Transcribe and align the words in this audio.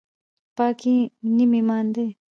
پاکي 0.55 0.95
نیم 1.35 1.51
ایمان 1.57 1.85
دی 1.95 2.07